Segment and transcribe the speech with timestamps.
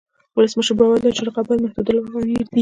[0.37, 2.59] ولسمشر باور درلود چې رقابت محدودول اړین دي.